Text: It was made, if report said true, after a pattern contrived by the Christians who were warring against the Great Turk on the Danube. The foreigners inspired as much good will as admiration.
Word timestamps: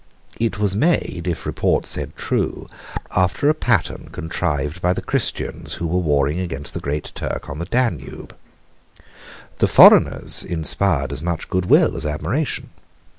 It 0.39 0.57
was 0.57 0.75
made, 0.75 1.27
if 1.27 1.45
report 1.45 1.85
said 1.85 2.15
true, 2.15 2.67
after 3.15 3.49
a 3.49 3.53
pattern 3.53 4.09
contrived 4.11 4.81
by 4.81 4.93
the 4.93 5.01
Christians 5.03 5.73
who 5.73 5.85
were 5.85 5.99
warring 5.99 6.39
against 6.39 6.73
the 6.73 6.79
Great 6.79 7.11
Turk 7.13 7.47
on 7.47 7.59
the 7.59 7.65
Danube. 7.65 8.35
The 9.59 9.67
foreigners 9.67 10.43
inspired 10.43 11.11
as 11.11 11.21
much 11.21 11.49
good 11.51 11.67
will 11.67 11.95
as 11.95 12.07
admiration. 12.07 12.71